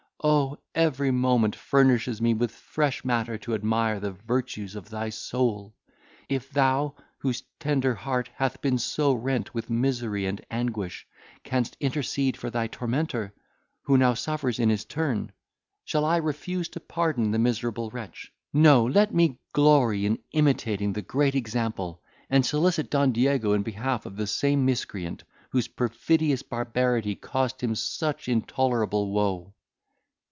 [0.23, 0.57] O!
[0.75, 5.73] every moment furnishes me with fresh matter to admire the virtues of thy soul.
[6.29, 11.07] If thou, whose tender heart hath been so rent with misery and anguish,
[11.43, 13.33] canst intercede for thy tormentor,
[13.81, 15.31] who now suffers in his turn,
[15.85, 18.31] shall I refuse to pardon the miserable wretch!
[18.53, 21.99] No, let me glory in imitating the great example,
[22.29, 27.73] and solicit Don Diego in behalf of the same miscreant whose perfidious barbarity cost him
[27.73, 29.55] such intolerable woe."